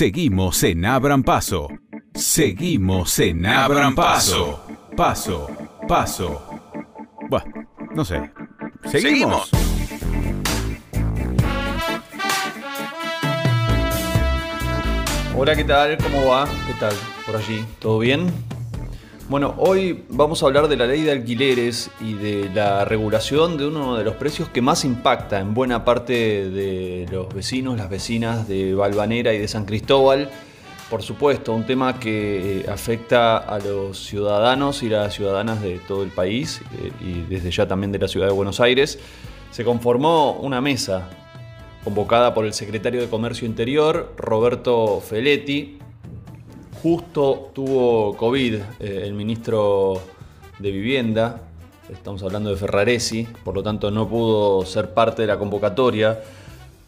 [0.00, 1.68] Seguimos en Abran Paso.
[2.14, 4.64] Seguimos en Abran Paso.
[4.96, 5.46] Paso,
[5.86, 6.40] paso.
[7.28, 8.32] Bueno, no sé.
[8.90, 9.50] Seguimos.
[15.36, 15.98] Hola, ¿qué tal?
[15.98, 16.48] ¿Cómo va?
[16.66, 16.94] ¿Qué tal?
[17.26, 18.32] Por allí, ¿todo bien?
[19.30, 23.68] Bueno, hoy vamos a hablar de la ley de alquileres y de la regulación de
[23.68, 28.48] uno de los precios que más impacta en buena parte de los vecinos, las vecinas
[28.48, 30.28] de Valvanera y de San Cristóbal.
[30.90, 36.10] Por supuesto, un tema que afecta a los ciudadanos y las ciudadanas de todo el
[36.10, 38.98] país eh, y desde ya también de la ciudad de Buenos Aires.
[39.52, 41.08] Se conformó una mesa
[41.84, 45.78] convocada por el secretario de Comercio Interior, Roberto Feletti,
[46.82, 50.00] Justo tuvo COVID eh, el ministro
[50.58, 51.42] de Vivienda,
[51.92, 56.22] estamos hablando de Ferraresi, por lo tanto no pudo ser parte de la convocatoria,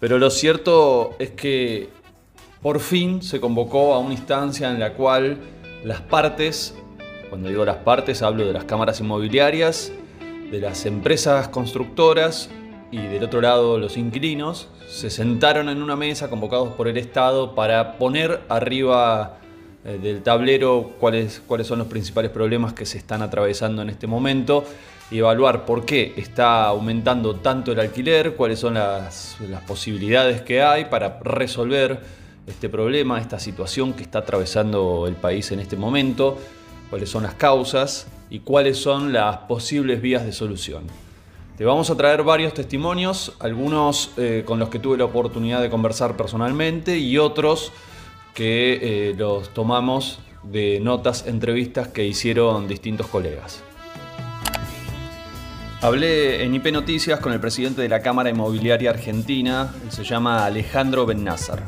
[0.01, 1.91] pero lo cierto es que
[2.63, 5.37] por fin se convocó a una instancia en la cual
[5.85, 6.75] las partes,
[7.29, 9.93] cuando digo las partes hablo de las cámaras inmobiliarias,
[10.51, 12.49] de las empresas constructoras
[12.91, 17.55] y del otro lado los inquilinos, se sentaron en una mesa convocados por el Estado
[17.55, 19.39] para poner arriba
[19.85, 24.65] del tablero cuáles, cuáles son los principales problemas que se están atravesando en este momento
[25.11, 30.63] y evaluar por qué está aumentando tanto el alquiler, cuáles son las, las posibilidades que
[30.63, 32.01] hay para resolver
[32.47, 36.39] este problema, esta situación que está atravesando el país en este momento,
[36.89, 40.85] cuáles son las causas y cuáles son las posibles vías de solución.
[41.59, 45.69] Te vamos a traer varios testimonios, algunos eh, con los que tuve la oportunidad de
[45.69, 47.73] conversar personalmente y otros
[48.35, 53.63] que eh, los tomamos de notas, entrevistas que hicieron distintos colegas.
[55.81, 61.07] Hablé en IP Noticias con el presidente de la Cámara Inmobiliaria Argentina, se llama Alejandro
[61.07, 61.65] Bennázar.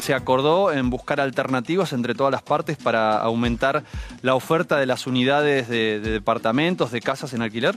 [0.00, 3.84] Se acordó en buscar alternativas entre todas las partes para aumentar
[4.22, 7.76] la oferta de las unidades de departamentos, de casas en alquiler.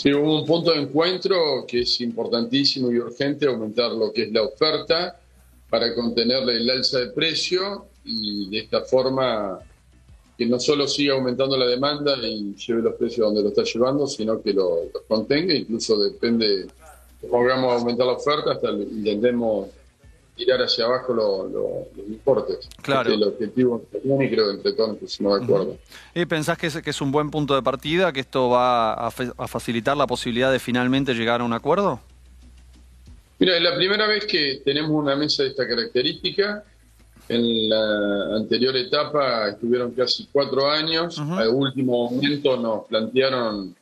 [0.00, 4.32] Sí, hubo un punto de encuentro que es importantísimo y urgente, aumentar lo que es
[4.32, 5.20] la oferta
[5.68, 9.58] para contener el alza de precio y de esta forma
[10.38, 14.06] que no solo siga aumentando la demanda y lleve los precios donde lo está llevando,
[14.06, 16.68] sino que lo, contenga, incluso depende,
[17.30, 19.68] pongamos a aumentar la oferta hasta intentemos
[20.40, 22.68] tirar hacia abajo los importes.
[22.82, 23.12] Claro.
[23.12, 25.76] el objetivo y creo que entre todos nos pusimos de acuerdo.
[26.14, 29.06] ¿Y pensás que es, que es un buen punto de partida, que esto va a,
[29.08, 32.00] a, facilitar la posibilidad de finalmente llegar a un acuerdo?
[33.38, 36.64] Mira, es la primera vez que tenemos una mesa de esta característica.
[37.28, 41.18] En la anterior etapa estuvieron casi cuatro años.
[41.18, 43.76] Al último momento nos plantearon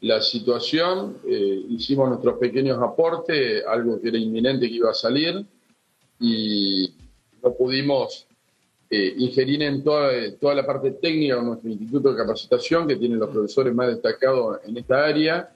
[0.00, 5.44] la situación, eh, hicimos nuestros pequeños aportes, algo que era inminente que iba a salir
[6.20, 6.92] y
[7.42, 8.26] no pudimos
[8.88, 10.10] eh, ingerir en toda,
[10.40, 14.58] toda la parte técnica de nuestro instituto de capacitación, que tiene los profesores más destacados
[14.64, 15.50] en esta área,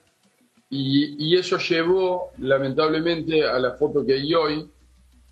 [0.73, 4.69] y, eso llevó lamentablemente a la foto que hay hoy,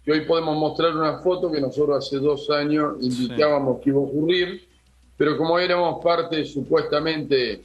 [0.04, 4.02] que hoy podemos mostrar una foto que nosotros hace dos años indicábamos que iba a
[4.02, 4.66] ocurrir,
[5.16, 7.62] pero como éramos parte supuestamente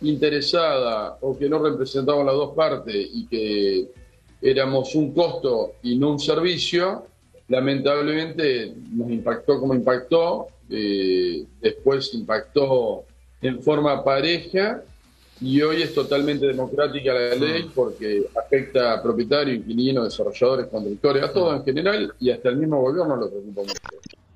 [0.00, 3.92] interesada o que no representaban las dos partes y que
[4.40, 7.06] éramos un costo y no un servicio,
[7.48, 13.04] lamentablemente nos impactó como impactó, eh, después impactó
[13.42, 14.82] en forma pareja
[15.40, 21.32] y hoy es totalmente democrática la ley porque afecta a propietarios, inquilinos, desarrolladores, constructores, a
[21.32, 23.74] todos en general y hasta el mismo gobierno lo preocupa mucho.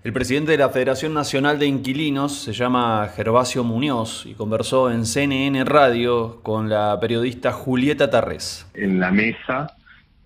[0.04, 5.04] El presidente de la Federación Nacional de Inquilinos se llama Gervasio Muñoz y conversó en
[5.04, 8.66] CNN Radio con la periodista Julieta Tarrés.
[8.74, 9.74] En la mesa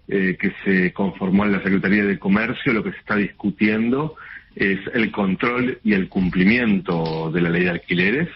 [0.08, 4.16] eh, que se conformó en la Secretaría de Comercio, lo que se está discutiendo
[4.54, 8.28] es el control y el cumplimiento de la ley de alquileres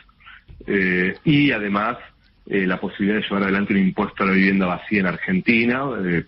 [0.67, 1.99] eh, y además
[2.47, 5.83] eh, la posibilidad de llevar adelante un impuesto a la vivienda vacía en Argentina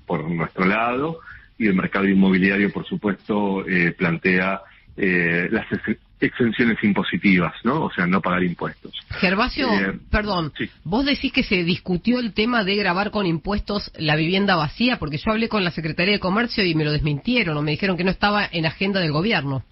[0.05, 1.21] por nuestro lado
[1.57, 3.65] y el mercado inmobiliario, por supuesto,
[3.97, 4.61] plantea
[4.97, 5.67] las
[6.21, 7.85] exenciones impositivas, ¿no?
[7.85, 8.93] O sea, no pagar impuestos.
[9.21, 10.53] Gervasio, eh, perdón,
[10.85, 15.19] vos decís que se discutió el tema de grabar con impuestos la vivienda vacía, porque
[15.19, 18.05] yo hablé con la Secretaría de Comercio y me lo desmintieron, o me dijeron que
[18.05, 19.65] no estaba en agenda del gobierno.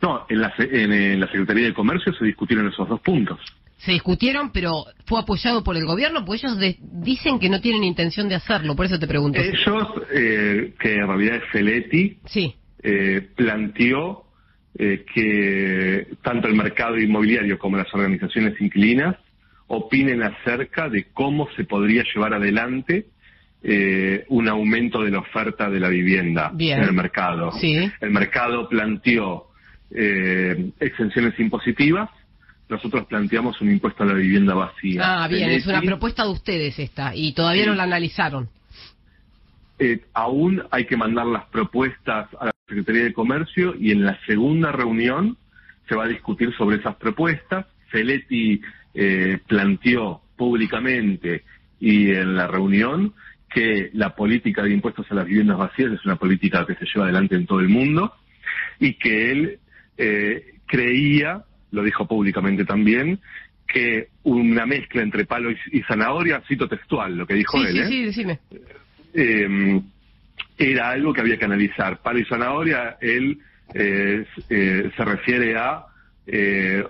[0.00, 3.38] No, en la, en, la Secretaría de Comercio se discutieron esos dos puntos.
[3.78, 8.28] Se discutieron, pero fue apoyado por el gobierno, pues ellos dicen que no tienen intención
[8.28, 9.38] de hacerlo, por eso te pregunto.
[9.38, 12.54] Ellos, eh, que en realidad es Feletti, sí.
[12.82, 14.25] eh, planteó
[14.78, 19.16] eh, que tanto el mercado inmobiliario como las organizaciones inquilinas
[19.68, 23.06] opinen acerca de cómo se podría llevar adelante
[23.62, 27.52] eh, un aumento de la oferta de la vivienda en el mercado.
[28.00, 29.46] El mercado planteó
[29.90, 32.10] eh, exenciones impositivas,
[32.68, 35.22] nosotros planteamos un impuesto a la vivienda vacía.
[35.22, 38.48] Ah, bien, es una propuesta de ustedes esta, y todavía no la analizaron.
[39.78, 44.18] Eh, aún hay que mandar las propuestas a la Secretaría de Comercio y en la
[44.26, 45.36] segunda reunión
[45.88, 47.66] se va a discutir sobre esas propuestas.
[47.88, 48.60] Feletti
[48.94, 51.44] eh, planteó públicamente
[51.78, 53.12] y en la reunión
[53.50, 57.04] que la política de impuestos a las viviendas vacías es una política que se lleva
[57.04, 58.14] adelante en todo el mundo
[58.80, 59.58] y que él
[59.96, 63.20] eh, creía, lo dijo públicamente también,
[63.66, 67.88] que una mezcla entre palo y, zanahoria, cito textual lo que dijo él, ¿eh?
[69.16, 69.80] Eh,
[70.58, 72.02] era algo que había que analizar.
[72.02, 73.38] Palo y zanahoria, él
[73.72, 75.86] se refiere a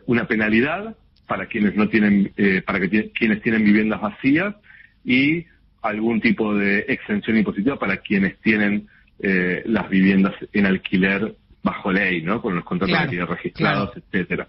[0.06, 0.94] una penalidad
[1.26, 2.32] para quienes no tienen,
[2.64, 4.54] para que quienes tienen viviendas vacías
[5.04, 5.46] y
[5.82, 8.88] algún tipo de exención impositiva para quienes tienen
[9.20, 12.42] eh, las viviendas en alquiler bajo ley, ¿no?
[12.42, 14.48] Con los contratos de alquiler registrados, etcétera.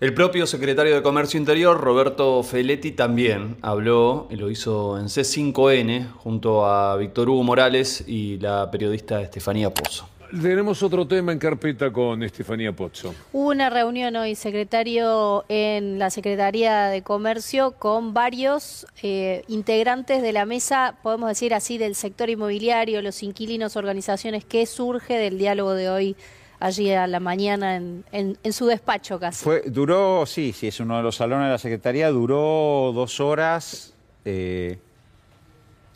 [0.00, 6.10] El propio secretario de Comercio Interior, Roberto Feletti, también habló, y lo hizo en C5N,
[6.16, 10.08] junto a Víctor Hugo Morales y la periodista Estefanía Pozo.
[10.42, 13.14] Tenemos otro tema en carpeta con Estefanía Pozzo.
[13.32, 20.32] Hubo una reunión hoy, secretario, en la Secretaría de Comercio con varios eh, integrantes de
[20.32, 24.44] la mesa, podemos decir así, del sector inmobiliario, los inquilinos, organizaciones.
[24.44, 26.16] ¿Qué surge del diálogo de hoy
[26.64, 29.44] allí a la mañana en, su despacho casi?
[29.44, 33.92] Fue, duró, sí, sí, es uno de los salones de la Secretaría, duró dos horas.
[34.24, 34.78] Eh,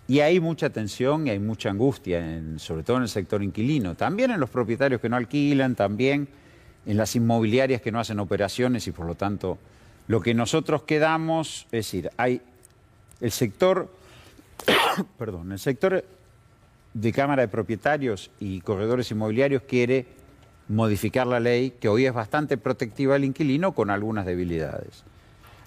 [0.06, 2.22] y hay mucha tensión y hay mucha angustia,
[2.58, 6.28] sobre todo en el sector inquilino, también en los propietarios que no alquilan, también
[6.84, 9.58] en las inmobiliarias que no hacen operaciones y por lo tanto
[10.06, 12.42] lo que nosotros quedamos, es decir, hay
[13.22, 13.90] el sector,
[15.18, 16.04] perdón, el sector
[16.92, 20.17] de Cámara de Propietarios y Corredores Inmobiliarios quiere
[20.68, 25.04] modificar la ley que hoy es bastante protectiva al inquilino con algunas debilidades.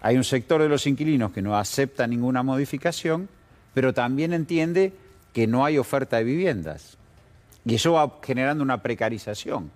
[0.02, 3.28] Hay un sector de los inquilinos que no acepta ninguna modificación
[3.74, 4.94] pero también entiende
[5.34, 6.98] que no hay oferta de viviendas.
[7.66, 9.72] Y eso va generando una precarización.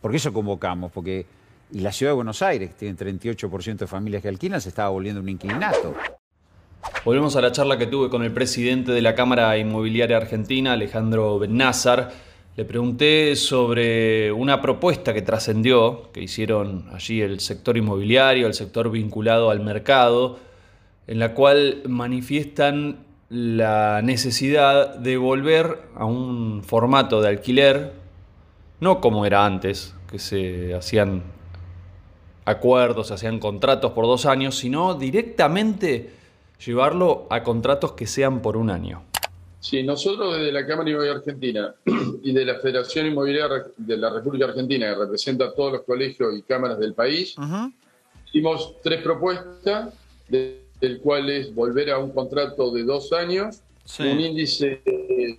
[0.00, 1.26] Por eso convocamos, porque
[1.70, 4.88] y la ciudad de Buenos Aires, que tiene 38% de familias que alquilan, se estaba
[4.88, 5.94] volviendo un inquilinato.
[7.04, 11.38] Volvemos a la charla que tuve con el presidente de la Cámara Inmobiliaria Argentina, Alejandro
[11.38, 12.10] Bennázar.
[12.58, 18.90] Le pregunté sobre una propuesta que trascendió, que hicieron allí el sector inmobiliario, el sector
[18.90, 20.40] vinculado al mercado,
[21.06, 27.92] en la cual manifiestan la necesidad de volver a un formato de alquiler,
[28.80, 31.22] no como era antes, que se hacían
[32.44, 36.10] acuerdos, se hacían contratos por dos años, sino directamente
[36.66, 39.04] llevarlo a contratos que sean por un año.
[39.60, 41.74] Sí, nosotros desde la Cámara Inmobiliaria Argentina
[42.22, 46.36] y de la Federación Inmobiliaria de la República Argentina, que representa a todos los colegios
[46.36, 47.34] y cámaras del país,
[48.26, 49.94] hicimos tres propuestas
[50.28, 53.62] de el cual es volver a un contrato de dos años,
[53.98, 54.82] un índice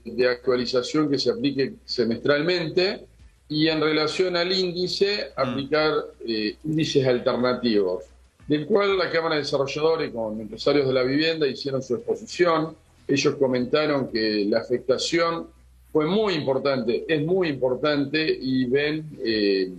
[0.04, 3.06] de actualización que se aplique semestralmente
[3.48, 5.40] y en relación al índice mm.
[5.40, 5.94] aplicar
[6.28, 8.06] eh, índices alternativos,
[8.48, 12.76] del cual la Cámara de Desarrolladores con empresarios de la vivienda hicieron su exposición.
[13.10, 15.48] Ellos comentaron que la afectación
[15.92, 19.72] fue muy importante, es muy importante y ven eh,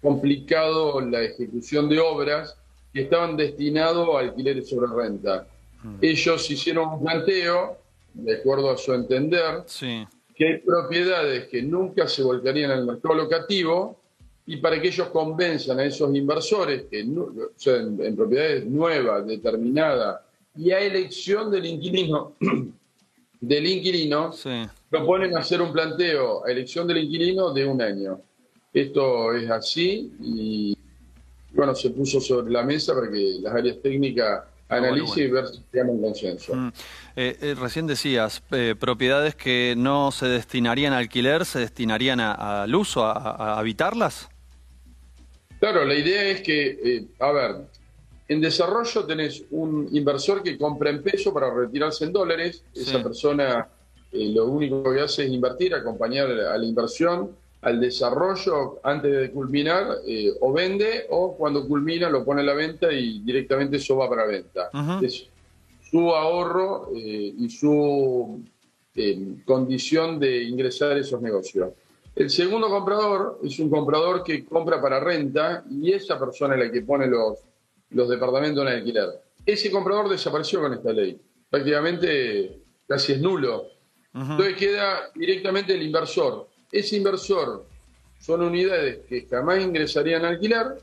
[0.00, 2.56] complicado la ejecución de obras
[2.92, 5.46] que estaban destinados a alquileres sobre renta.
[5.82, 5.96] Mm.
[6.02, 7.78] Ellos hicieron un planteo,
[8.12, 9.62] de acuerdo a su entender,
[10.34, 14.00] que hay propiedades que nunca se volcarían al mercado locativo
[14.46, 20.20] y para que ellos convenzan a esos inversores, que en, propiedades nuevas, determinadas,
[20.56, 22.34] y a elección del inquilino,
[23.40, 24.32] del inquilino
[24.90, 28.20] proponen hacer un planteo a elección del inquilino de un año.
[28.72, 30.76] Esto es así y
[31.52, 35.60] bueno, se puso sobre la mesa para que las áreas técnicas analicen y ver si
[35.70, 36.54] tenemos un consenso.
[36.54, 36.72] Mm.
[37.16, 42.74] Eh, eh, recién decías, eh, propiedades que no se destinarían a alquiler, ¿se destinarían al
[42.74, 44.30] uso, a, habitarlas?
[45.60, 47.56] Claro, la idea es que, a ver,
[48.32, 53.68] en desarrollo tenés un inversor que compra en peso para retirarse en dólares, esa persona
[54.12, 57.30] lo único que hace es invertir, acompañar a la inversión
[57.62, 62.54] al desarrollo antes de culminar eh, o vende o cuando culmina lo pone a la
[62.54, 64.68] venta y directamente eso va para venta.
[65.00, 65.28] Es
[65.88, 68.42] su ahorro eh, y su
[68.96, 71.70] eh, condición de ingresar a esos negocios.
[72.16, 76.72] El segundo comprador es un comprador que compra para renta y esa persona es la
[76.72, 77.38] que pone los,
[77.94, 79.08] los departamentos en alquiler.
[79.44, 81.20] Ese comprador desapareció con esta ley.
[81.50, 83.66] Prácticamente casi es nulo.
[84.14, 86.48] Entonces queda directamente el inversor.
[86.70, 87.64] Ese inversor
[88.20, 90.76] son unidades que jamás ingresarían a alquilar,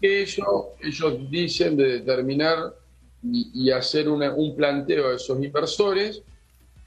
[0.00, 0.46] que ellos,
[0.80, 2.74] ellos dicen de determinar
[3.22, 6.22] y, hacer un planteo a esos inversores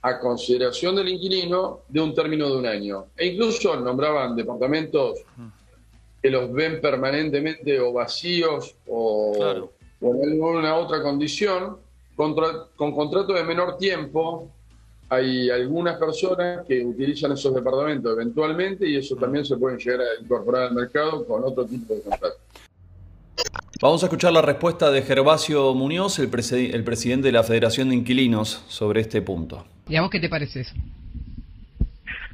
[0.03, 3.07] a consideración del inquilino de un término de un año.
[3.17, 5.19] E incluso nombraban departamentos
[6.27, 9.69] que los ven permanentemente o vacíos o,
[10.01, 11.77] en alguna otra condición,
[12.17, 12.35] con
[12.75, 14.51] contrato de menor tiempo.
[15.07, 20.21] Hay algunas personas que utilizan esos departamentos eventualmente y eso también se puede llegar a
[20.21, 22.35] incorporar al mercado con otro tipo de contrato.
[23.81, 27.95] Vamos a escuchar la respuesta de Gervasio Muñoz, el, el presidente de la Federación de
[27.95, 29.63] Inquilinos, sobre este punto.
[29.87, 30.73] ¿Y a vos qué te parece eso?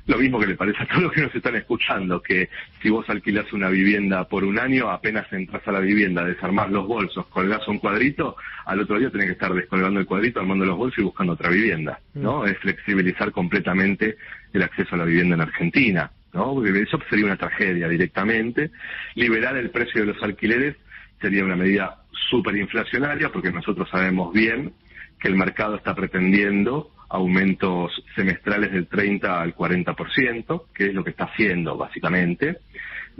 [0.05, 2.49] Lo mismo que le parece a todos los que nos están escuchando, que
[2.81, 6.85] si vos alquilás una vivienda por un año, apenas entras a la vivienda, desarmás los
[6.85, 10.77] bolsos, colgás un cuadrito, al otro día tenés que estar descolgando el cuadrito, armando los
[10.77, 12.41] bolsos y buscando otra vivienda, ¿no?
[12.41, 12.47] Mm.
[12.47, 14.17] Es flexibilizar completamente
[14.51, 16.53] el acceso a la vivienda en Argentina, ¿no?
[16.53, 18.71] Porque eso sería una tragedia directamente.
[19.15, 20.75] Liberar el precio de los alquileres
[21.21, 24.73] sería una medida súper inflacionaria, porque nosotros sabemos bien
[25.17, 31.11] que el mercado está pretendiendo aumentos semestrales del 30 al 40%, que es lo que
[31.11, 32.57] está haciendo básicamente,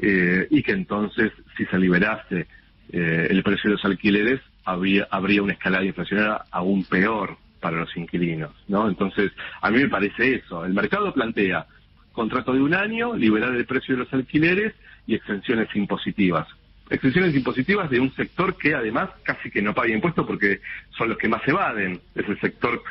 [0.01, 2.47] eh, y que entonces si se liberase
[2.91, 7.95] eh, el precio de los alquileres habría, habría una escalada inflacionaria aún peor para los
[7.95, 8.89] inquilinos, ¿no?
[8.89, 9.31] Entonces,
[9.61, 10.65] a mí me parece eso.
[10.65, 11.67] El mercado plantea
[12.11, 14.73] contrato de un año, liberar el precio de los alquileres
[15.05, 16.47] y exenciones impositivas.
[16.89, 20.61] Exenciones impositivas de un sector que además casi que no paga impuestos porque
[20.97, 22.01] son los que más evaden.
[22.15, 22.81] Es el sector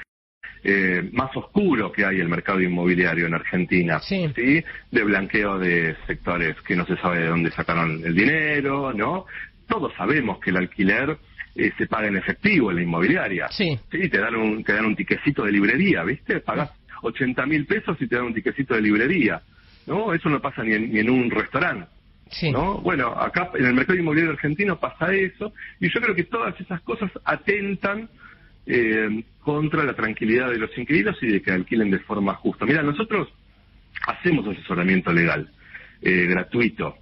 [0.64, 4.32] eh, más oscuro que hay el mercado inmobiliario en Argentina, sí.
[4.90, 9.26] De blanqueo de sectores que no se sabe de dónde sacaron el dinero, ¿no?
[9.66, 11.16] Todos sabemos que el alquiler
[11.56, 13.48] eh, se paga en efectivo en la inmobiliaria.
[13.50, 13.78] Sí.
[13.90, 14.08] sí.
[14.08, 16.40] Te dan un, te dan un tiquecito de librería, ¿viste?
[16.40, 16.70] Pagas
[17.02, 19.42] 80 mil pesos y te dan un tiquecito de librería.
[19.86, 20.14] ¿No?
[20.14, 21.88] Eso no pasa ni en, ni en un restaurante.
[22.30, 22.50] Sí.
[22.50, 22.78] ¿no?
[22.78, 26.80] Bueno, acá en el mercado inmobiliario argentino pasa eso, y yo creo que todas esas
[26.82, 28.08] cosas atentan
[28.66, 32.64] eh, contra la tranquilidad de los inquilinos y de que alquilen de forma justa.
[32.64, 33.28] Mira, nosotros
[34.06, 35.50] hacemos asesoramiento legal
[36.00, 36.96] eh, gratuito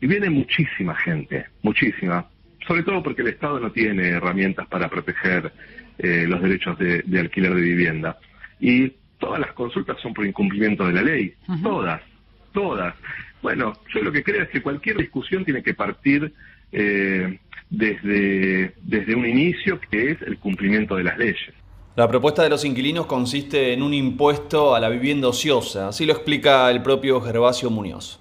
[0.00, 2.26] y viene muchísima gente, muchísima,
[2.66, 5.52] sobre todo porque el Estado no tiene herramientas para proteger
[5.98, 8.18] eh, los derechos de, alquiler de vivienda.
[8.60, 12.02] Y todas las consultas son por incumplimiento de la ley, todas,
[12.52, 12.94] todas.
[13.42, 16.32] Bueno, yo lo que creo es que cualquier discusión tiene que partir
[16.72, 17.38] eh,
[17.76, 21.52] desde, desde un inicio, que es el cumplimiento de las leyes.
[21.96, 26.12] La propuesta de los inquilinos consiste en un impuesto a la vivienda ociosa, así lo
[26.12, 28.20] explica el propio Gervasio Muñoz.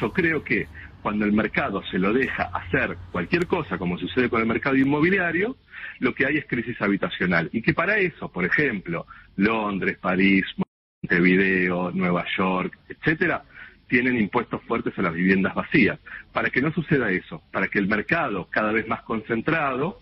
[0.00, 0.68] Yo creo que
[1.02, 5.56] cuando el mercado se lo deja hacer cualquier cosa, como sucede con el mercado inmobiliario,
[6.00, 7.48] lo que hay es crisis habitacional.
[7.52, 10.44] Y que para eso, por ejemplo, Londres, París,
[11.02, 13.42] Montevideo, Nueva York, etcétera,
[13.88, 15.98] tienen impuestos fuertes a las viviendas vacías.
[16.32, 20.00] Para que no suceda eso, para que el mercado cada vez más concentrado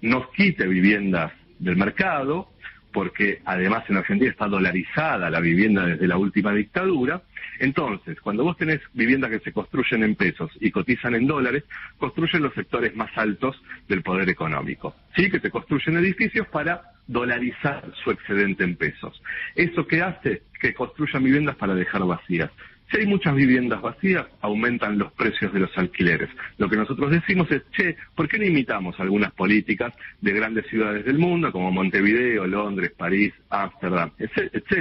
[0.00, 2.50] nos quite viviendas del mercado,
[2.92, 7.20] porque además en Argentina está dolarizada la vivienda desde la última dictadura.
[7.58, 11.64] Entonces, cuando vos tenés viviendas que se construyen en pesos y cotizan en dólares,
[11.98, 14.94] construyen los sectores más altos del poder económico.
[15.14, 19.22] Sí, que se construyen edificios para dolarizar su excedente en pesos.
[19.54, 20.42] ¿Eso qué hace?
[20.60, 22.50] Que construyan viviendas para dejar vacías.
[22.90, 26.28] Si hay muchas viviendas vacías, aumentan los precios de los alquileres.
[26.58, 31.04] Lo que nosotros decimos es, che, ¿por qué no imitamos algunas políticas de grandes ciudades
[31.04, 34.12] del mundo, como Montevideo, Londres, París, Ámsterdam,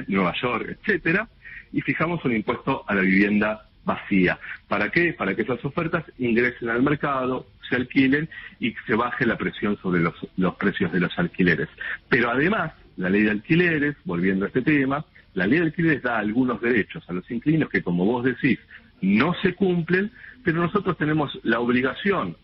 [0.08, 1.28] Nueva York, etcétera,
[1.72, 4.40] y fijamos un impuesto a la vivienda vacía.
[4.68, 5.14] ¿Para qué?
[5.14, 10.02] Para que esas ofertas ingresen al mercado, se alquilen y se baje la presión sobre
[10.02, 11.70] los, los precios de los alquileres.
[12.10, 16.18] Pero además, la ley de alquileres, volviendo a este tema, la ley de alquileres da
[16.18, 18.58] algunos derechos a los inquilinos que, como vos decís,
[19.02, 20.12] no se cumplen,
[20.44, 22.36] pero nosotros tenemos la obligación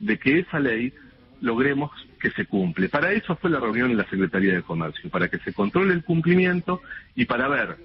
[0.00, 0.92] de que esa ley
[1.40, 1.90] logremos
[2.20, 2.88] que se cumple.
[2.88, 6.04] Para eso fue la reunión en la Secretaría de Comercio, para que se controle el
[6.04, 6.82] cumplimiento
[7.14, 7.76] y para ver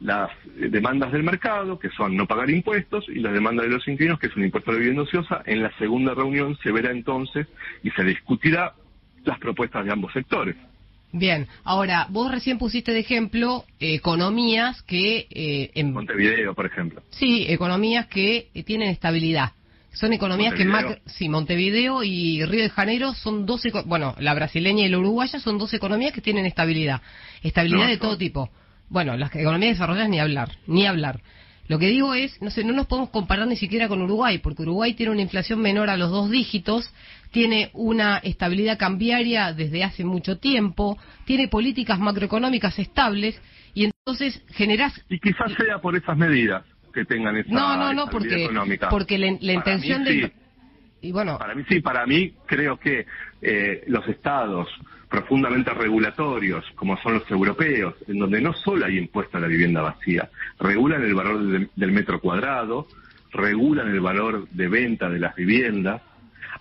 [0.00, 4.18] las demandas del mercado, que son no pagar impuestos, y las demandas de los inquilinos,
[4.18, 5.42] que es un impuesto de vivienda ociosa.
[5.46, 7.46] En la segunda reunión se verá entonces
[7.82, 8.74] y se discutirá
[9.24, 10.56] las propuestas de ambos sectores.
[11.16, 15.28] Bien, ahora, vos recién pusiste de ejemplo economías que...
[15.30, 17.04] Eh, en Montevideo, por ejemplo.
[17.10, 19.52] Sí, economías que eh, tienen estabilidad.
[19.92, 20.84] Son economías que más...
[21.06, 23.62] Sí, Montevideo y Río de Janeiro son dos...
[23.84, 27.00] Bueno, la brasileña y la uruguaya son dos economías que tienen estabilidad.
[27.44, 28.50] Estabilidad de todo tipo.
[28.88, 31.20] Bueno, las economías desarrolladas ni hablar, ni hablar.
[31.68, 34.62] Lo que digo es, no sé, no nos podemos comparar ni siquiera con Uruguay, porque
[34.62, 36.90] Uruguay tiene una inflación menor a los dos dígitos,
[37.34, 43.42] tiene una estabilidad cambiaria desde hace mucho tiempo, tiene políticas macroeconómicas estables
[43.74, 45.04] y entonces generás...
[45.08, 46.64] Y quizás sea por esas medidas
[46.94, 48.88] que tengan esa No, no, no, porque, económica.
[48.88, 50.32] porque la, la intención de...
[51.00, 53.04] Y bueno, Para mí sí, para mí creo que
[53.42, 54.68] eh, los estados
[55.10, 59.82] profundamente regulatorios, como son los europeos, en donde no solo hay impuesto a la vivienda
[59.82, 62.86] vacía, regulan el valor del metro cuadrado,
[63.32, 66.00] regulan el valor de venta de las viviendas,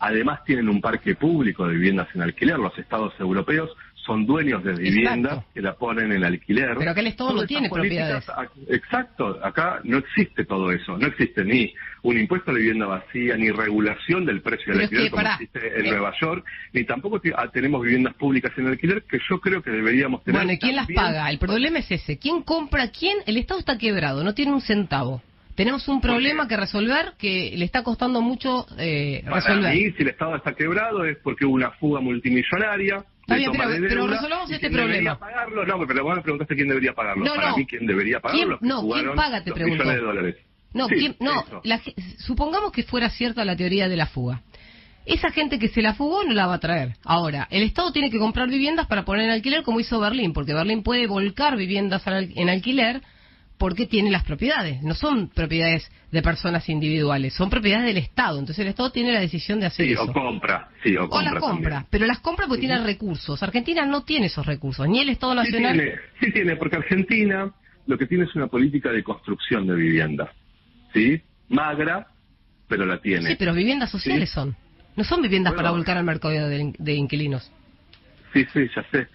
[0.04, 3.70] además tienen un parque público de viviendas en alquiler, los estados europeos
[4.06, 5.52] son dueños de viviendas Exacto.
[5.54, 6.76] que la ponen en alquiler.
[6.78, 8.28] Pero acá el Estado no tiene propiedades.
[8.28, 12.86] ac- Exacto, acá no existe todo eso, no existe ni un impuesto a la vivienda
[12.86, 16.84] vacía, ni regulación del precio del alquiler que, como existe en eh, Nueva York, ni
[16.84, 20.40] tampoco ah, tenemos viviendas públicas en alquiler que yo creo que deberíamos tener.
[20.42, 21.30] bueno, ¿y quién las paga?
[21.32, 22.18] El problema es ese.
[22.20, 22.90] ¿Quién compra?
[22.92, 23.20] ¿Quién?
[23.26, 25.22] El Estado está quebrado, no tiene un centavo.
[25.56, 29.74] Tenemos un problema que resolver que le está costando mucho eh, Para resolver.
[29.76, 33.04] mí, si el Estado está quebrado es porque hubo una fuga multimillonaria.
[33.22, 35.20] Está bien, pero- de pero resolvamos ¿y este quién debería problema.
[35.20, 35.66] pagarlo?
[35.66, 37.24] No, pero vos me preguntaste quién debería pagarlo.
[37.24, 37.58] No, Para no.
[37.58, 38.58] mí, ¿quién debería pagarlo?
[38.60, 39.84] ¿Quién- no, ¿quién paga, te pregunto?
[39.88, 40.36] de dólares.
[40.74, 41.80] No, Sí, ¿quién- no la
[42.18, 44.42] supongamos que fuera cierta la teoría de la fuga.
[45.06, 46.94] Esa gente que se la fugó no la va a traer.
[47.04, 50.54] Ahora, el Estado tiene que comprar viviendas para poner en alquiler como hizo Berlín, porque
[50.54, 53.02] Berlín puede volcar viviendas al- en alquiler
[53.64, 54.84] porque tiene las propiedades.
[54.84, 58.38] No son propiedades de personas individuales, son propiedades del Estado.
[58.38, 60.04] Entonces el Estado tiene la decisión de hacer Sí, eso.
[60.04, 60.68] o compra.
[60.84, 61.88] Sí, o O compra las compra, también.
[61.90, 63.42] pero las compra porque tiene recursos.
[63.42, 65.74] Argentina no tiene esos recursos, ni el Estado Sí Nacional.
[65.78, 67.54] tiene, sí tiene, porque Argentina
[67.88, 70.30] lo que tiene es una política de construcción de viviendas.
[70.94, 71.22] ¿Sí?
[71.48, 72.08] Magra,
[72.68, 73.30] pero la tiene.
[73.30, 74.36] Sí, pero viviendas sociales Sí.
[74.36, 74.58] son.
[74.98, 75.64] No son viviendas Bueno.
[75.64, 77.50] para volcar al mercado de, de inquilinos.
[78.34, 79.08] Sí, sí, ya sé.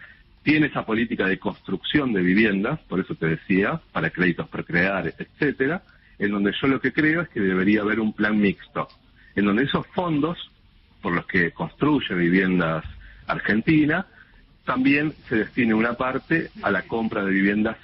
[0.49, 5.83] Tiene esa política de construcción de viviendas, por eso te decía, para créditos por etcétera,
[6.19, 8.89] en donde yo lo que creo es que debería haber un plan mixto,
[9.37, 10.39] en donde esos fondos
[11.03, 12.83] por los que construye viviendas
[13.27, 14.07] Argentina,
[14.65, 17.77] también se destine una parte a la compra de viviendas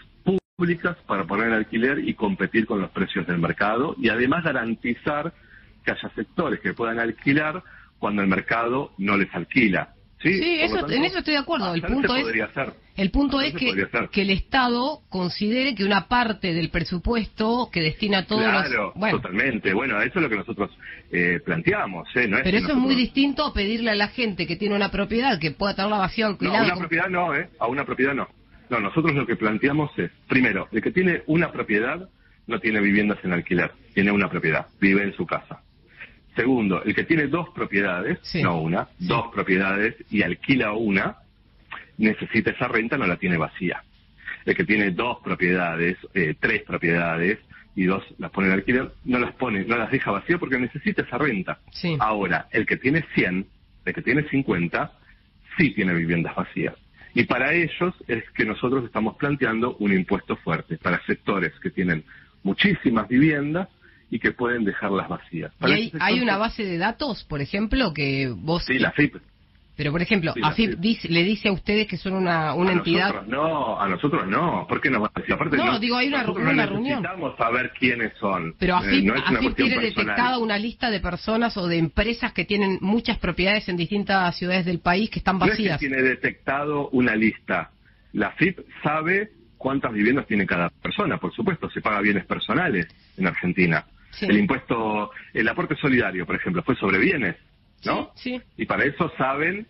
[0.57, 5.35] públicas para poner en alquiler y competir con los precios del mercado y además garantizar
[5.85, 7.63] que haya sectores que puedan alquilar
[7.99, 9.91] cuando el mercado no les alquila.
[10.33, 11.75] Sí, eso, tanto, en eso estoy de acuerdo.
[11.75, 12.27] El hacerse punto es,
[12.97, 18.19] el punto es que, que el Estado considere que una parte del presupuesto que destina
[18.19, 18.95] a todos Claro, los...
[18.95, 19.73] Bueno, totalmente.
[19.75, 20.71] Bueno, eso es lo que nosotros
[21.11, 22.09] eh, planteamos.
[22.17, 22.27] ¿eh?
[22.29, 24.91] No es pero eso es muy distinto a pedirle a la gente que tiene una
[24.91, 26.65] propiedad que pueda tenerla vacía o No, a alquilada.
[26.65, 27.49] una propiedad no, ¿eh?
[27.59, 28.29] A una propiedad no.
[28.71, 32.09] No, nosotros lo que planteamos es, primero, el que tiene una propiedad
[32.47, 35.61] no tiene viviendas en alquiler, tiene una propiedad, vive en su casa.
[36.37, 38.43] Segundo, el que tiene dos propiedades, Sí.
[38.43, 41.17] no una, dos propiedades y alquila una,
[41.99, 43.83] necesita esa renta, no la tiene vacía.
[44.45, 47.39] El que tiene dos propiedades, eh, tres propiedades
[47.77, 51.03] y dos las pone en alquiler, no las pone, no las deja vacía porque necesita
[51.03, 51.59] esa renta.
[51.71, 51.97] Sí.
[52.01, 53.47] Ahora, el que tiene 100,
[53.85, 54.93] el que tiene 50,
[55.57, 56.75] sí tiene viviendas vacías.
[57.15, 62.05] Y para ellos es que nosotros estamos planteando un impuesto fuerte para sectores que tienen
[62.43, 63.69] muchísimas viviendas
[64.11, 65.53] y que pueden dejarlas vacías.
[65.61, 68.65] ¿Y hay, sector hay una base de datos, por ejemplo, que vos...
[68.65, 69.17] Sí, la FIP.
[69.77, 70.79] Pero, por ejemplo, Sí, AFIP FIP.
[70.79, 73.09] dice- le dice a ustedes que son una, una a entidad...
[73.09, 74.67] Nosotros no, a nosotros no.
[74.69, 75.35] ¿Por qué nos va a decir?
[75.35, 77.03] Aparte, No, digo, hay una- una no reunión.
[77.03, 78.55] necesitamos saber quiénes son.
[78.57, 80.07] Pero Eh, AFIP, no es una AFIP tiene personal.
[80.07, 84.65] detectada una lista de personas o de empresas que tienen muchas propiedades en distintas ciudades
[84.65, 85.81] del país que están No es que vacías.
[85.81, 87.73] tiene detectado una lista.
[88.13, 89.33] La FIP sabe
[89.65, 93.83] cuántas viviendas tiene cada persona, por supuesto, se paga bienes personales en Argentina.
[94.11, 94.27] Sí.
[94.27, 97.37] El impuesto, el aporte solidario, por ejemplo, fue sobre bienes,
[97.87, 98.13] ¿no?
[98.15, 98.43] Sí, sí.
[98.59, 99.67] Y para eso saben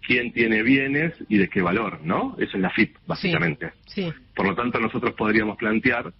[0.00, 2.36] quién tiene bienes y de qué valor, ¿no?
[2.38, 3.72] Eso es la FIP, básicamente.
[3.86, 4.12] Sí.
[4.32, 6.12] Por lo tanto, nosotros podríamos plantear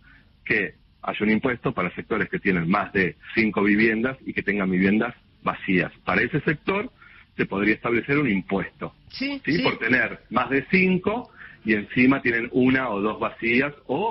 [0.45, 4.69] que haya un impuesto para sectores que tienen más de cinco viviendas y que tengan
[4.69, 5.93] viviendas vacías.
[6.05, 6.91] Para ese sector
[7.37, 9.41] se podría establecer un impuesto, sí.
[9.63, 11.31] Por tener más de cinco
[11.65, 14.11] y encima tienen una o dos vacías o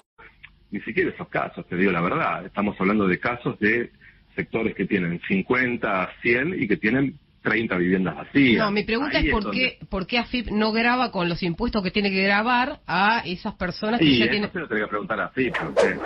[0.71, 2.45] ni siquiera esos casos, te digo la verdad.
[2.45, 3.91] Estamos hablando de casos de
[4.35, 8.63] sectores que tienen 50, 100 y que tienen 30 viviendas vacías.
[8.63, 11.43] No, mi pregunta Ahí es por donde- qué, por qué AFIP no graba con los
[11.43, 14.51] impuestos que tiene que grabar a esas personas que ya eso tienen...
[14.51, 15.97] se lo tenía que preguntar a FIP, porque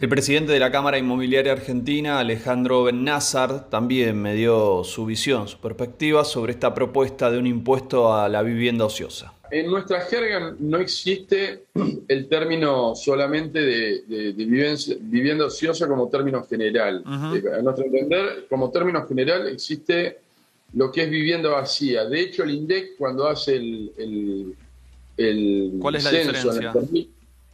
[0.00, 5.60] El presidente de la Cámara Inmobiliaria Argentina, Alejandro Bennazar, también me dio su visión, su
[5.60, 9.32] perspectiva sobre esta propuesta de un impuesto a la vivienda ociosa.
[9.52, 11.64] En nuestra jerga no existe
[12.08, 17.04] el término solamente de, de- de vivencia- vivienda ociosa como término general.
[17.36, 20.20] Eh, a nuestro entender, como término general existe
[20.72, 22.06] lo que es vivienda vacía.
[22.06, 24.56] De hecho, el INDEC cuando hace el, el-
[25.18, 26.70] el ¿Cuál es la censo diferencia?
[26.70, 27.10] En el, 2000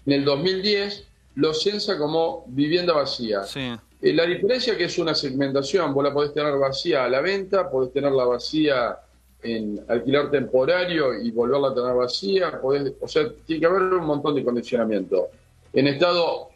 [0.06, 3.42] en el 2010 lo censa como vivienda vacía.
[3.42, 3.72] Sí.
[4.00, 7.20] Eh, la diferencia es que es una segmentación, vos la podés tener vacía a la
[7.20, 8.96] venta, podés tenerla vacía
[9.42, 14.04] en alquiler temporario y volverla a tener vacía, podés, o sea, tiene que haber un
[14.04, 15.28] montón de condicionamiento.
[15.72, 16.48] En estado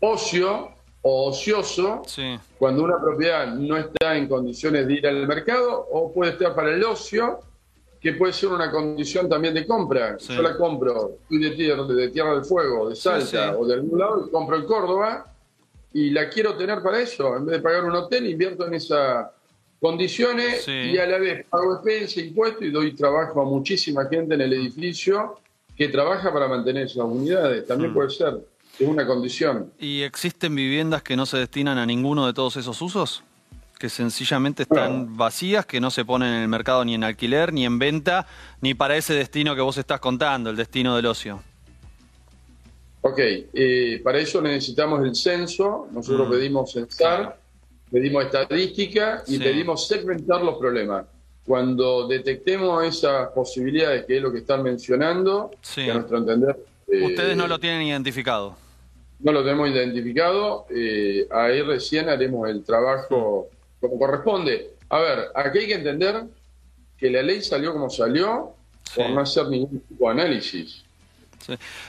[0.00, 0.70] ocio
[1.02, 2.02] o ocioso,
[2.58, 6.74] cuando una propiedad no está en condiciones de ir al mercado, o puede estar para
[6.74, 7.40] el ocio,
[8.00, 10.16] que puede ser una condición también de compra.
[10.18, 13.98] Yo la compro, estoy de tierra, de tierra del Fuego, de Salta o de algún
[13.98, 15.34] lado, y compro en Córdoba
[15.92, 17.36] y la quiero tener para eso.
[17.36, 19.26] En vez de pagar un hotel, invierto en esas
[19.80, 24.40] condiciones y a la vez pago expensa, impuestos y doy trabajo a muchísima gente en
[24.40, 25.38] el edificio
[25.76, 27.66] que trabaja para mantener esas unidades.
[27.66, 27.94] También mm.
[27.94, 28.34] puede ser.
[28.78, 29.72] Es una condición.
[29.78, 33.22] ¿Y existen viviendas que no se destinan a ninguno de todos esos usos?
[33.78, 37.64] Que sencillamente están vacías, que no se ponen en el mercado ni en alquiler, ni
[37.64, 38.26] en venta,
[38.60, 41.40] ni para ese destino que vos estás contando, el destino del ocio.
[43.02, 46.30] Ok, eh, para eso necesitamos el censo, nosotros mm.
[46.30, 47.38] pedimos censar,
[47.94, 51.06] pedimos estadística y pedimos segmentar los problemas.
[51.46, 56.56] Cuando detectemos esas posibilidades, que es lo que están mencionando, a nuestro entender...
[56.88, 58.56] Eh, Ustedes no lo tienen identificado.
[59.20, 63.46] No lo tenemos identificado, eh, ahí recién haremos el trabajo
[63.78, 64.72] como corresponde.
[64.88, 66.24] A ver, aquí hay que entender
[66.98, 68.56] que la ley salió como salió
[68.96, 70.83] por no hacer ningún tipo de análisis.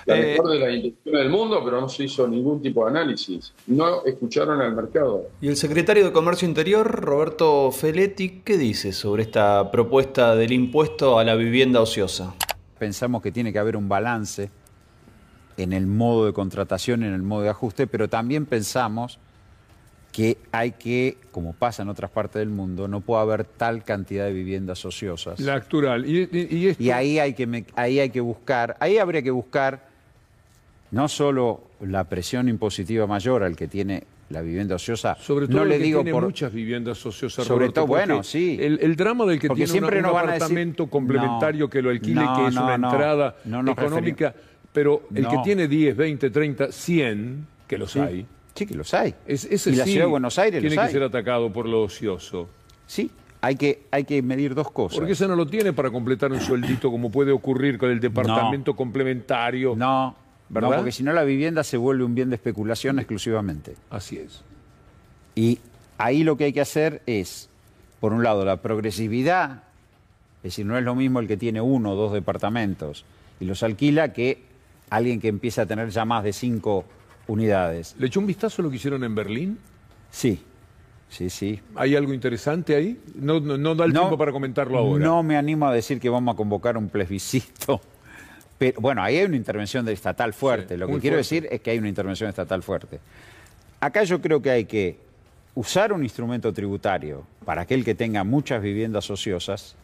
[0.05, 2.91] La eh, mejor de las intenciones del mundo, pero no se hizo ningún tipo de
[2.91, 3.53] análisis.
[3.67, 5.27] No escucharon al mercado.
[5.41, 11.19] ¿Y el secretario de Comercio Interior, Roberto Feletti, qué dice sobre esta propuesta del impuesto
[11.19, 12.35] a la vivienda ociosa?
[12.79, 14.49] Pensamos que tiene que haber un balance
[15.57, 19.19] en el modo de contratación, en el modo de ajuste, pero también pensamos
[20.15, 24.23] que hay que, como pasa en otras partes del mundo, no puede haber tal cantidad
[24.23, 25.41] de viviendas ociosas.
[25.41, 26.05] La actual.
[26.05, 29.89] Y, ahí, hay que, ahí hay que buscar, ahí habría que buscar
[30.91, 35.17] no solo la presión impositiva mayor al que tiene la vivienda ociosa.
[35.19, 37.45] Sobre todo no le que digo tiene muchas viviendas ociosas.
[37.45, 38.57] Sobre todo, bueno, sí.
[38.57, 42.75] El, drama del que tiene siempre un apartamento complementario que lo alquile, que es una
[42.75, 43.35] entrada
[43.67, 44.33] económica,
[44.71, 48.25] pero el que tiene 10, 20, 30, 100, que los hay
[48.55, 49.13] Sí, que los hay.
[49.27, 52.47] ese y la Ciudad de Buenos Aires tiene que ser atacado por lo ocioso.
[52.87, 54.97] Sí, hay que, hay que medir dos cosas.
[54.97, 58.75] Porque ese no lo tiene para completar un sueldito como puede ocurrir con el departamento
[58.75, 59.75] complementario.
[59.75, 60.15] No,
[60.49, 60.69] ¿verdad?
[60.69, 63.75] No, porque si no la vivienda se vuelve un bien de especulación exclusivamente.
[63.89, 64.41] Así es.
[65.35, 65.59] Y
[65.97, 67.49] ahí lo que hay que hacer es,
[67.99, 69.63] por un lado, la progresividad,
[70.37, 73.03] es decir, no es lo mismo el que tiene uno o dos departamentos
[73.39, 74.43] y los alquila que
[74.89, 76.85] alguien que empieza a tener ya más de cinco
[77.27, 77.95] unidades.
[77.97, 79.57] ¿Le echó un vistazo a lo que hicieron en Berlín?
[80.11, 80.41] Sí,
[81.09, 81.59] sí, sí.
[81.75, 82.99] ¿Hay algo interesante ahí?
[83.15, 85.03] No, no, da el tiempo para comentarlo ahora.
[85.03, 87.81] No me animo a decir que vamos a convocar un plebiscito.
[88.57, 90.77] Pero bueno, ahí hay una intervención estatal fuerte.
[90.77, 92.99] lo que quiero decir es que hay una intervención estatal fuerte.
[93.81, 94.97] Acá yo creo que hay que
[95.55, 99.75] usar un instrumento tributario para aquel que tenga muchas viviendas ociosas,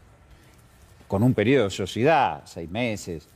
[1.07, 3.27] con un periodo de ociosidad, seis meses,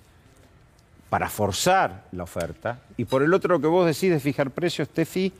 [1.16, 2.82] para forzar la oferta.
[2.98, 5.32] Y por el otro, lo que vos decís de fijar precios, Tefi,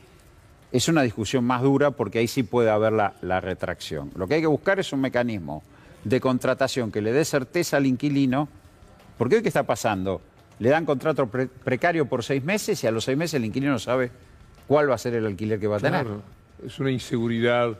[0.72, 4.10] es una discusión más dura porque ahí sí puede haber la, retracción.
[4.16, 5.62] Lo que hay que buscar es un mecanismo
[6.02, 8.48] de contratación que le dé certeza al inquilino,
[9.18, 10.22] porque hoy qué está pasando,
[10.60, 14.10] le dan contrato precario por seis meses y a los seis meses el inquilino sabe
[14.66, 16.06] cuál va a ser el alquiler que va a tener.
[16.64, 17.76] Es una inseguridad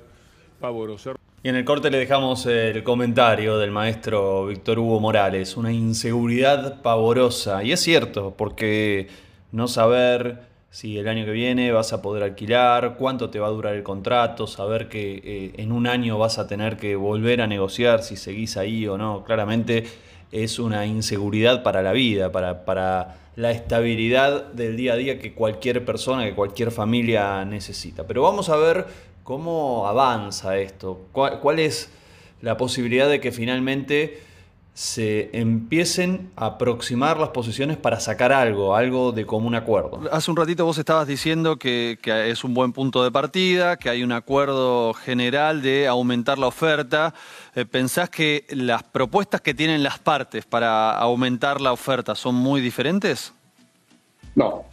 [0.61, 1.15] pavorosa.
[1.47, 6.83] Y en el corte le dejamos el comentario del maestro Víctor Hugo Morales, una inseguridad
[6.83, 7.63] pavorosa.
[7.63, 9.07] Y es cierto, porque
[9.53, 13.51] no saber si el año que viene vas a poder alquilar, cuánto te va a
[13.51, 17.47] durar el contrato, saber que eh, en un año vas a tener que volver a
[17.47, 19.85] negociar si seguís ahí o no, claramente
[20.33, 25.33] es una inseguridad para la vida, para, para la estabilidad del día a día que
[25.33, 28.05] cualquier persona, que cualquier familia necesita.
[28.05, 28.87] Pero vamos a ver
[29.27, 31.01] ¿Cómo avanza esto?
[31.11, 31.91] ¿Cuál, es
[32.43, 34.23] la posibilidad de que finalmente
[34.73, 40.03] se empiecen a aproximar las posiciones para sacar algo, algo de común acuerdo.
[40.13, 44.05] Hace un ratito vos estabas diciendo que, es un buen punto de partida, que hay
[44.05, 47.13] un acuerdo general de aumentar la oferta.
[47.57, 52.61] Eh, ¿Pensás que las propuestas que tienen las partes para aumentar la oferta son muy
[52.61, 53.33] diferentes?
[54.37, 54.67] No,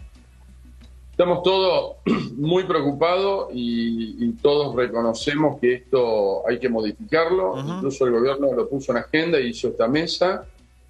[1.14, 1.98] Estamos todos
[2.38, 7.54] muy preocupados y, todos reconocemos que esto hay que modificarlo.
[7.60, 10.46] Incluso el gobierno lo puso en agenda y hizo esta mesa.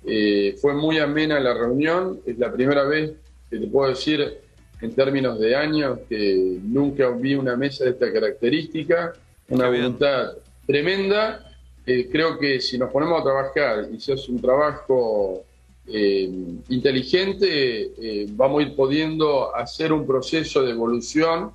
[0.05, 2.21] Eh, fue muy amena la reunión.
[2.25, 3.11] Es la primera vez
[3.49, 4.39] que te puedo decir
[4.81, 9.13] en términos de años que nunca vi una mesa de esta característica.
[9.49, 10.31] Una voluntad
[10.65, 11.51] tremenda.
[11.85, 15.43] Eh, creo que si nos ponemos a trabajar y se hace un trabajo
[15.85, 16.29] eh,
[16.69, 21.51] inteligente, eh, vamos a ir pudiendo hacer un proceso de evolución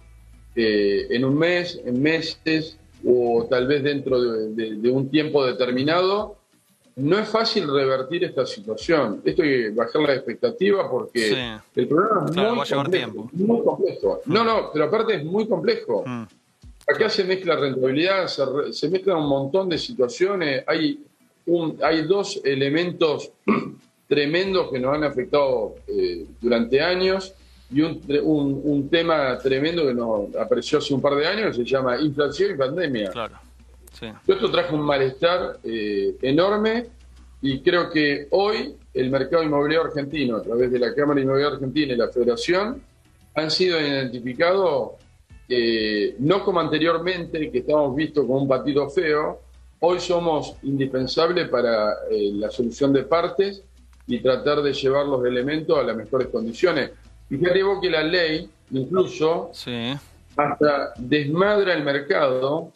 [0.55, 6.37] eh, en un mes, en meses o tal vez dentro de, un tiempo determinado.
[6.97, 9.23] No es fácil revertir esta situación.
[9.25, 14.21] Esto hay que bajar la expectativa porque el problema es muy, complejo, muy complejo.
[14.27, 16.03] No, no, pero aparte es muy complejo.
[16.05, 16.25] Mm.
[16.89, 20.65] Acá se mezcla rentabilidad, se, se mezcla un montón de situaciones.
[20.67, 21.05] Hay,
[21.47, 23.31] un, hay dos elementos
[24.09, 27.35] tremendos que nos han afectado eh, durante años
[27.71, 28.01] y un,
[28.65, 32.57] un, tema tremendo que nos apareció hace un par de años se llama inflación y
[32.57, 33.11] pandemia.
[33.11, 33.35] Claro.
[34.27, 36.87] Esto trajo un malestar eh, enorme
[37.43, 41.93] y creo que hoy el mercado inmobiliario argentino, a través de la Cámara Inmobiliaria Argentina
[41.93, 42.83] y la Federación,
[43.35, 44.93] han sido identificados
[45.49, 49.41] eh, no como anteriormente, que estábamos vistos como un patito feo,
[49.81, 53.63] hoy somos indispensables para la solución de partes
[54.09, 56.91] y tratar de llevar los elementos a las mejores condiciones.
[57.29, 59.53] Fíjate vos que la ley incluso
[60.37, 62.73] hasta desmadra el mercado,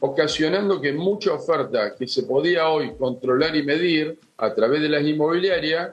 [0.00, 5.04] ocasionando que mucha oferta que se podía hoy controlar y medir a través de las
[5.04, 5.92] inmobiliarias,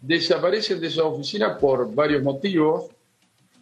[0.00, 2.86] desaparecen de esa oficina por varios motivos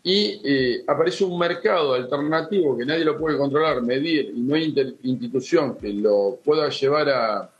[0.02, 4.74] y eh, aparece un mercado alternativo que nadie lo puede controlar, medir y no hay
[5.04, 7.50] institución que lo pueda llevar a,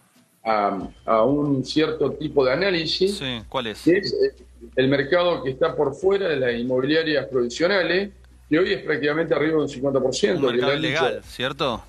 [0.47, 3.19] a, un cierto tipo de análisis.
[3.19, 3.87] Sí, ¿cuál es?
[3.87, 4.35] es eh,
[4.77, 8.11] el mercado que está por fuera de las inmobiliarias provisionales,
[8.49, 10.37] que hoy es prácticamente arriba de un 50%.
[10.37, 11.83] Un mercado ilegal, ¿cierto?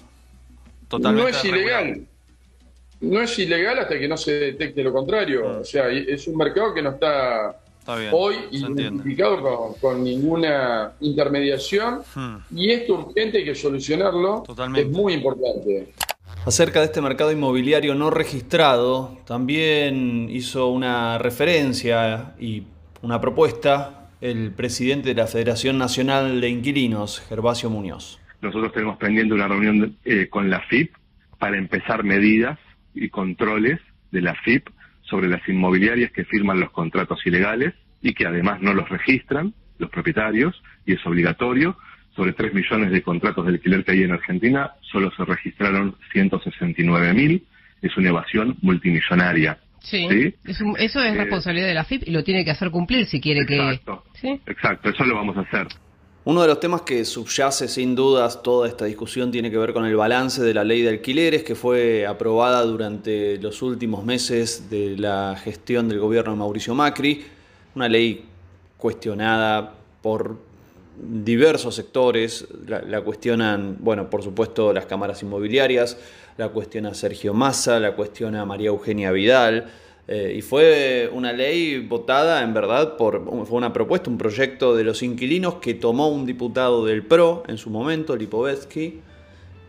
[0.88, 1.32] Totalmente.
[1.32, 2.08] No es ilegal.
[3.00, 5.48] No es ilegal hasta que no se detecte lo contrario.
[5.48, 5.62] Mm.
[5.62, 7.60] O sea, es un mercado que no está,
[8.12, 12.36] hoy identificado con, ninguna intermediación mm.
[12.56, 14.44] y esto urgente hay que solucionarlo.
[14.46, 14.90] Totalmente.
[14.90, 15.94] Es muy importante.
[16.48, 22.64] Acerca de este mercado inmobiliario no registrado, también hizo una referencia y
[23.02, 28.22] una propuesta el presidente de la Federación Nacional de Inquilinos, Gervasio Muñoz.
[28.42, 30.96] Nosotros tenemos pendiente una reunión eh, con la FIP
[31.38, 32.58] para empezar medidas
[32.96, 33.82] y controles
[34.14, 34.70] de la FIP
[35.02, 39.90] sobre las inmobiliarias que firman los contratos ilegales y que además no los registran los
[39.90, 41.78] propietarios y es obligatorio
[42.18, 47.14] sobre 3 millones de contratos de alquiler que hay en Argentina, solo se registraron 169
[47.14, 47.46] mil.
[47.82, 49.60] Es una evasión multimillonaria.
[49.80, 53.22] Sí, eso es eh, responsabilidad de la FIP y lo tiene que hacer cumplir si
[53.22, 53.80] quiere que...
[54.48, 55.68] Exacto, eso lo vamos a hacer.
[56.26, 59.86] Uno de los temas que subyace sin dudas toda esta discusión tiene que ver con
[59.86, 64.98] el balance de la ley de alquileres que fue aprobada durante los últimos meses de
[64.98, 67.24] la gestión del gobierno de Mauricio Macri,
[67.76, 68.26] una ley
[68.76, 70.47] cuestionada por
[71.00, 75.98] diversos sectores, la, cuestionan, bueno, por supuesto, las cámaras inmobiliarias,
[76.38, 79.68] la cuestiona Sergio Massa, la cuestiona María Eugenia Vidal,
[80.08, 84.84] eh, y fue una ley votada, en verdad, por, fue una propuesta, un proyecto de
[84.84, 89.02] los inquilinos que tomó un diputado del PRO en su momento, Lipovetsky,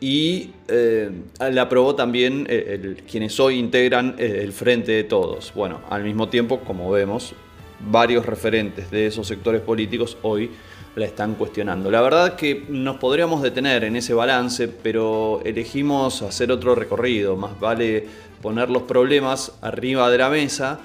[0.00, 1.10] y eh,
[1.40, 5.52] la aprobó también eh, quienes hoy integran el Frente de Todos.
[5.54, 7.34] Bueno, al mismo tiempo, como vemos,
[7.80, 10.50] varios referentes de esos sectores políticos hoy
[10.96, 11.90] la están cuestionando.
[11.90, 17.36] La verdad que nos podríamos detener en ese balance, pero elegimos hacer otro recorrido.
[17.36, 18.06] Más vale
[18.42, 20.80] poner los problemas arriba de la mesa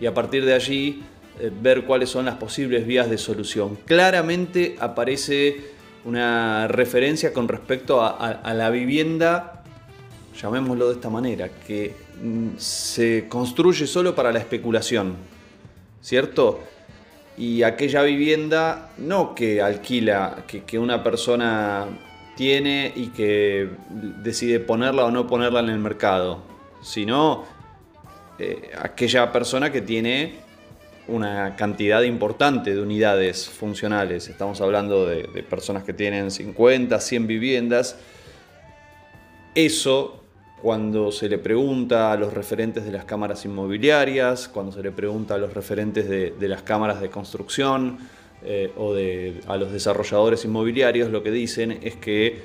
[0.00, 1.02] y a partir de allí
[1.40, 3.78] eh, ver cuáles son las posibles vías de solución.
[3.84, 5.72] Claramente aparece
[6.04, 9.62] una referencia con respecto a la vivienda,
[10.40, 15.14] llamémoslo de esta manera, que mm, se construye solo para la especulación,
[16.00, 16.60] ¿cierto?
[17.42, 21.88] Y aquella vivienda no que alquila, que, una persona
[22.36, 26.40] tiene y que decide ponerla o no ponerla en el mercado,
[26.82, 27.44] sino
[28.38, 30.36] eh, aquella persona que tiene
[31.08, 34.28] una cantidad importante de unidades funcionales.
[34.28, 37.98] Estamos hablando de, de personas que tienen 50, 100 viviendas.
[39.56, 40.21] Eso
[40.62, 45.34] cuando se le pregunta a los referentes de las cámaras inmobiliarias, cuando se le pregunta
[45.34, 47.98] a los referentes de, las cámaras de construcción
[48.44, 52.42] eh, o de, a los desarrolladores inmobiliarios, lo que dicen es que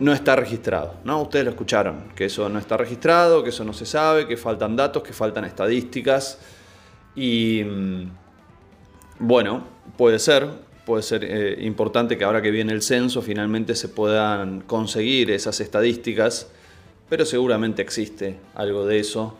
[0.00, 0.94] no está registrado.
[1.04, 1.20] ¿no?
[1.20, 4.74] Ustedes lo escucharon, que eso no está registrado, que eso no se sabe, que faltan
[4.74, 6.38] datos, que faltan estadísticas.
[7.14, 8.10] Y mm,
[9.18, 9.64] bueno,
[9.98, 10.48] puede ser,
[10.84, 15.60] puede ser eh, importante que ahora que viene el censo finalmente se puedan conseguir esas
[15.60, 16.48] estadísticas,
[17.08, 19.36] pero seguramente existe algo de eso.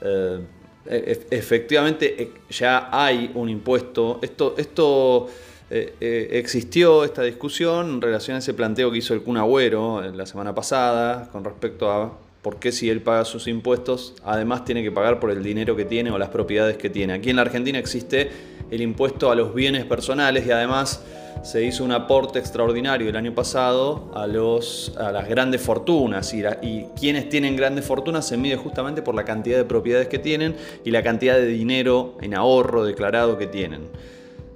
[0.00, 0.40] Eh,
[0.86, 4.18] e, e, efectivamente eh, ya hay un impuesto.
[4.22, 5.28] Esto, esto
[5.70, 10.54] existió, esta discusión, en relación a ese planteo que hizo el Kun Agüero la semana
[10.54, 15.20] pasada con respecto a por qué si él paga sus impuestos, además tiene que pagar
[15.20, 17.12] por el dinero que tiene o las propiedades que tiene.
[17.12, 18.30] Aquí en la Argentina existe
[18.70, 21.02] el impuesto a los bienes personales y además
[21.42, 26.86] se hizo un aporte extraordinario el año pasado a, los, a las grandes fortunas y,
[26.98, 30.90] quienes tienen grandes fortunas se mide justamente por la cantidad de propiedades que tienen y
[30.90, 33.88] la cantidad de dinero en ahorro declarado que tienen.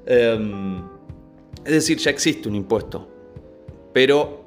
[0.06, 0.82] Em,
[1.64, 3.08] es decir, ya existe un impuesto,
[3.92, 4.44] pero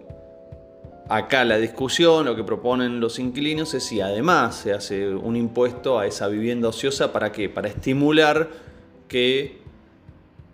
[1.07, 5.99] acá la discusión, lo que proponen los inquilinos es si además se hace un impuesto
[5.99, 7.47] a esa vivienda ociosa, ¿para qué?
[7.47, 8.49] Para estimular
[9.15, 9.55] que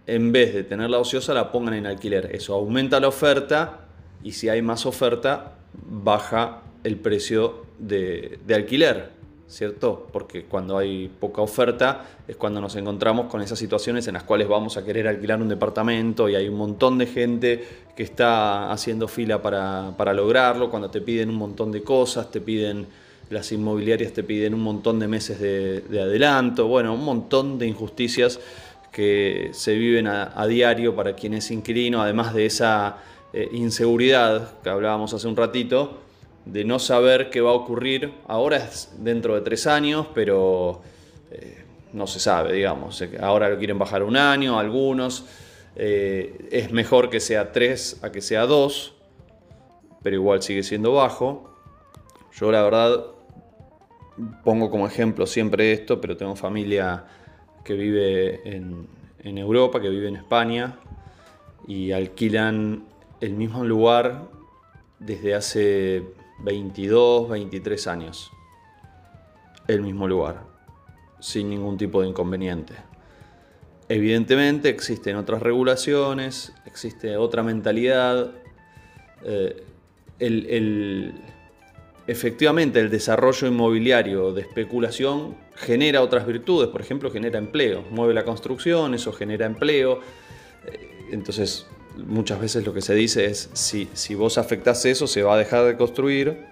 [0.06, 2.30] en vez de tenerla ociosa la pongan en alquiler.
[2.32, 3.88] Eso aumenta la oferta
[4.24, 9.14] y si hay más oferta baja el precio de, alquiler,
[9.48, 10.08] ¿cierto?
[10.14, 14.48] Porque cuando hay poca oferta es cuando nos encontramos con esas situaciones en las cuales
[14.48, 19.08] vamos a querer alquilar un departamento y hay un montón de gente que está haciendo
[19.08, 22.86] fila para, lograrlo, cuando te piden un montón de cosas, te piden
[23.32, 27.66] las inmobiliarias te piden un montón de meses de, de adelanto, bueno, un montón de
[27.66, 28.40] injusticias
[28.92, 32.98] que se viven a, diario para quien es inquilino, además de esa
[33.32, 36.00] eh, inseguridad que hablábamos hace un ratito,
[36.46, 38.14] de no saber qué va a ocurrir.
[38.28, 40.82] Ahora es dentro de tres años, pero
[41.32, 41.64] eh,
[41.94, 43.02] no se sabe, digamos.
[43.22, 45.26] Ahora lo quieren bajar un año, algunos.
[45.78, 48.94] Eh, es mejor que sea tres a que sea dos,
[50.04, 51.50] pero igual sigue siendo bajo.
[52.34, 53.06] Yo la verdad
[54.44, 57.06] pongo como ejemplo siempre esto, pero tengo familia
[57.64, 58.88] que vive en,
[59.38, 60.80] Europa, que vive en España,
[61.68, 62.86] y alquilan
[63.20, 64.28] el mismo lugar
[65.00, 66.04] desde hace
[66.40, 68.32] 22, 23 años.
[69.68, 70.44] El mismo lugar,
[71.20, 72.74] sin ningún tipo de inconveniente.
[73.90, 78.32] Evidentemente existen otras regulaciones, existe otra mentalidad.
[79.24, 79.64] Eh,
[80.20, 81.14] el,
[82.08, 88.24] efectivamente el desarrollo inmobiliario de especulación genera otras virtudes, por ejemplo, genera empleo, mueve la
[88.24, 90.00] construcción, eso genera empleo.
[90.66, 95.24] Eh, entonces, muchas veces lo que se dice es, si, si vos afectás eso, se
[95.24, 96.46] va a dejar de construir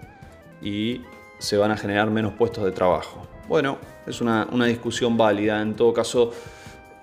[0.62, 1.00] y
[1.38, 3.26] se van a generar menos puestos de trabajo.
[3.48, 6.32] Bueno, es una, una discusión válida, en todo caso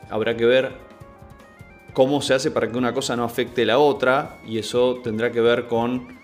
[0.09, 0.71] habrá que ver
[1.93, 5.41] cómo se hace para que una cosa no afecte la otra y eso tendrá que
[5.41, 6.17] ver con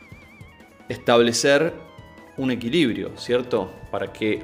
[0.88, 1.74] establecer
[2.38, 3.72] un equilibrio, ¿cierto?
[3.92, 4.44] Para que,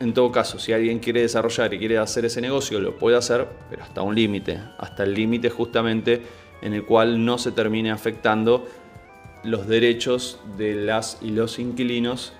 [0.00, 3.46] en todo caso, si alguien quiere desarrollar y quiere hacer ese negocio, lo puede hacer,
[3.70, 6.22] pero hasta un límite, hasta el límite justamente
[6.62, 8.66] en el cual no se termine afectando
[9.44, 12.32] los derechos de las y los inquilinos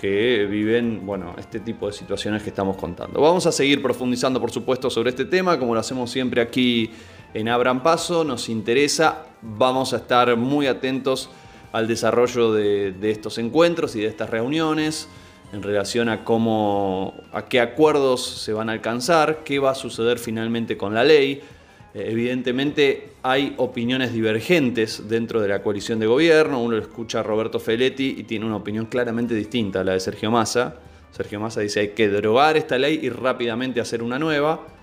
[0.00, 3.20] que viven, bueno, este tipo de situaciones que estamos contando.
[3.20, 6.90] Vamos a seguir profundizando, por supuesto, sobre este tema, como lo hacemos siempre aquí
[7.32, 11.30] en Abran Paso, nos interesa, vamos a estar muy atentos
[11.72, 15.08] al desarrollo de, estos encuentros y de estas reuniones
[15.52, 20.18] en relación a cómo, a qué acuerdos se van a alcanzar, qué va a suceder
[20.18, 21.40] finalmente con la ley.
[21.94, 26.60] Eh, evidentemente hay opiniones divergentes dentro de la coalición de gobierno.
[26.62, 30.30] Uno escucha a Roberto Feletti y tiene una opinión claramente distinta a la de Sergio
[30.30, 30.76] Massa.
[31.12, 34.75] Sergio Massa dice hay que derogar esta ley y rápidamente hacer una nueva.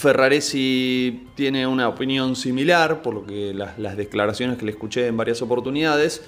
[0.00, 5.42] Ferraresi tiene una opinión similar, por lo que las, declaraciones que le escuché en varias
[5.42, 6.22] oportunidades.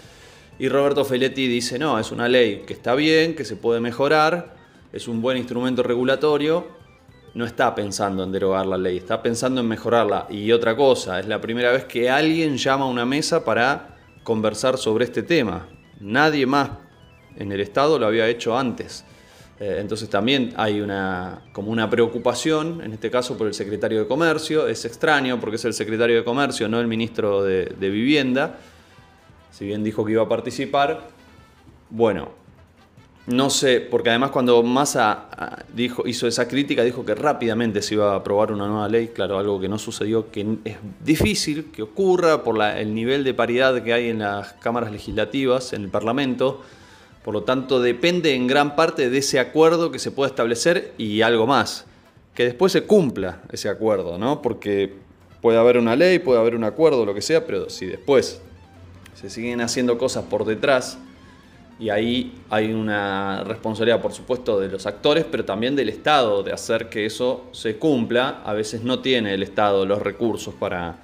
[0.59, 4.57] Y Roberto Feletti dice, no, es una ley que está bien, que se puede mejorar,
[4.93, 6.67] es un buen instrumento regulatorio,
[7.33, 10.27] no está pensando en derogar la ley, está pensando en mejorarla.
[10.29, 14.77] Y otra cosa, es la primera vez que alguien llama a una mesa para conversar
[14.77, 15.67] sobre este tema.
[15.99, 16.73] Nadie más
[17.37, 19.07] en el Estado lo había hecho antes.
[19.62, 24.09] Eh, entonces también hay una, como una preocupación, en este caso por el secretario de
[24.09, 24.66] Comercio.
[24.66, 28.59] Es extraño porque es el secretario de Comercio, no el ministro de, Vivienda.
[29.53, 31.07] Si bien dijo que iba a participar,
[31.90, 32.31] bueno,
[33.29, 37.94] no sé, porque además cuando Massa ah, dijo, hizo esa crítica, dijo que rápidamente se
[37.94, 41.83] iba a aprobar una nueva ley, claro, algo que no sucedió, que es difícil que
[41.83, 46.62] ocurra por el nivel de paridad que hay en las cámaras legislativas, en el Parlamento.
[47.25, 51.23] Por lo tanto, depende en gran parte de ese acuerdo que se pueda establecer y
[51.23, 51.87] algo más.
[52.35, 54.43] Que después se cumpla ese acuerdo, ¿no?
[54.43, 54.95] Porque
[55.41, 58.41] puede haber una ley, puede haber un acuerdo, lo que sea, pero si después
[59.15, 60.99] se siguen haciendo cosas por detrás,
[61.79, 66.53] y ahí hay una responsabilidad, por supuesto, de los actores, pero también del Estado, de
[66.53, 68.41] hacer que eso se cumpla.
[68.45, 70.97] A veces no tiene el Estado los recursos para,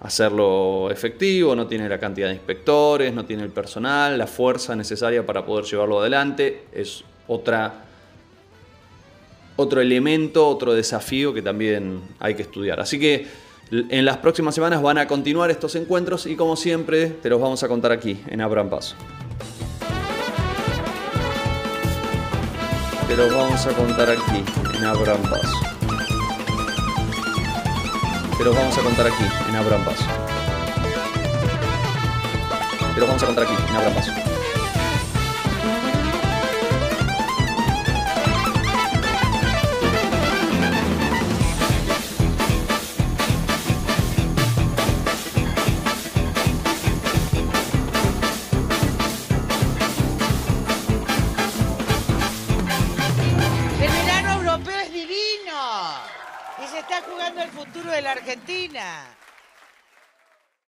[0.00, 5.24] hacerlo efectivo, no tiene la cantidad de inspectores, no tiene el personal, la fuerza necesaria
[5.24, 6.64] para poder llevarlo adelante.
[6.72, 7.84] Es otra,
[9.56, 12.80] otro elemento, otro desafío que también hay que estudiar.
[12.80, 13.26] Así que
[13.70, 17.62] en las próximas semanas van a continuar estos encuentros y como siempre te los vamos
[17.62, 18.96] a contar aquí en Abran Paso.
[23.06, 24.44] Te los vamos a contar aquí
[24.76, 25.69] en Abran Paso.
[28.44, 30.04] Los vamos a contar aquí, en Abraham Paso.
[32.94, 34.29] Te los vamos a contar aquí, en Abraham Paso.
[58.10, 59.19] Argentina.